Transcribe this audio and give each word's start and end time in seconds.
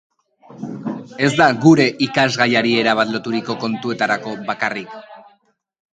Ez 1.27 1.29
da 1.41 1.49
gure 1.65 1.85
irakasgaiari 2.07 2.73
erabat 2.85 3.15
loturiko 3.17 3.59
kontuetarako 3.65 4.35
bakarrik. 4.53 5.01